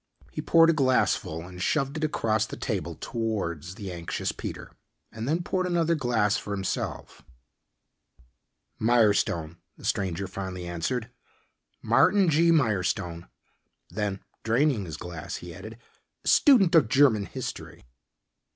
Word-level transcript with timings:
He 0.31 0.41
poured 0.41 0.71
a 0.71 0.73
glass 0.73 1.13
full 1.13 1.47
and 1.47 1.61
shoved 1.61 1.95
it 1.95 2.03
across 2.03 2.47
the 2.47 2.57
table 2.57 2.95
towards 2.99 3.75
the 3.75 3.91
anxious 3.93 4.31
Peter, 4.31 4.71
and 5.11 5.29
then 5.29 5.43
poured 5.43 5.67
another 5.67 5.93
glass 5.93 6.37
for 6.37 6.55
himself. 6.55 7.21
"Mirestone," 8.79 9.57
the 9.77 9.85
stranger 9.85 10.25
finally 10.25 10.65
answered, 10.65 11.11
"Martin 11.83 12.29
G. 12.29 12.49
Mirestone." 12.51 13.29
Then, 13.91 14.21
draining 14.43 14.85
his 14.85 14.97
glass, 14.97 15.35
he 15.35 15.53
added, 15.53 15.77
"Student 16.25 16.73
of 16.73 16.89
German 16.89 17.27
history." 17.27 17.85